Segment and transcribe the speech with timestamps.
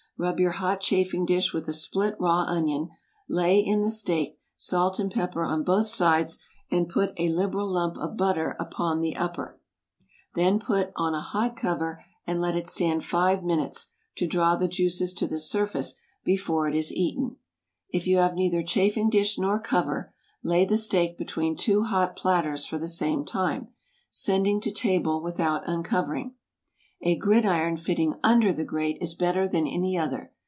[0.23, 2.89] Rub your hot chafing dish with a split raw onion,
[3.27, 6.37] lay in the steak, salt and pepper on both sides,
[6.69, 9.59] and put a liberal lump of butter upon the upper.
[10.35, 14.67] Then put on a hot cover, and let it stand five minutes to draw the
[14.67, 17.37] juices to the surface before it is eaten.
[17.89, 20.13] If you have neither chafing dish nor cover,
[20.43, 23.69] lay the steak between two hot platters for the same time,
[24.11, 26.35] sending to table without uncovering.
[27.03, 30.31] A gridiron fitting under the grate is better than any other.